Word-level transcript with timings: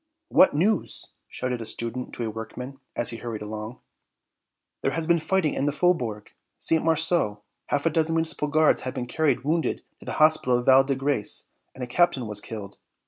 "What 0.29 0.55
news?" 0.55 1.09
shouted 1.27 1.61
a 1.61 1.65
student 1.65 2.11
to 2.13 2.23
a 2.25 2.29
workman, 2.31 2.79
as 2.95 3.11
he 3.11 3.17
hurried 3.17 3.43
along. 3.43 3.81
"There 4.81 4.93
has 4.93 5.05
been 5.05 5.19
fighting 5.19 5.53
in 5.53 5.65
the 5.65 5.71
Faubourg 5.71 6.31
St. 6.57 6.83
Marceau; 6.83 7.43
half 7.67 7.85
a 7.85 7.91
dozen 7.91 8.15
Municipal 8.15 8.47
Guards 8.47 8.81
have 8.81 8.95
been 8.95 9.05
carried 9.05 9.43
wounded 9.43 9.83
to 9.99 10.05
the 10.07 10.13
hospital 10.13 10.57
of 10.57 10.65
Val 10.65 10.83
de 10.83 10.95
Grace 10.95 11.49
and 11.75 11.83
a 11.83 11.87
captain 11.87 12.25
was 12.25 12.41
killed." 12.41 12.79